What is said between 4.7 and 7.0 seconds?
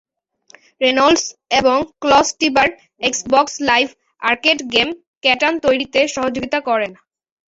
Game "Catan" তৈরিতে সহযোগিতা করেন।